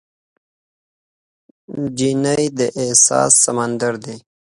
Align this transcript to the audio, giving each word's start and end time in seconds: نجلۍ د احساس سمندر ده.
نجلۍ 1.81 2.43
د 2.57 2.59
احساس 2.81 3.31
سمندر 3.45 3.93
ده. 4.03 4.15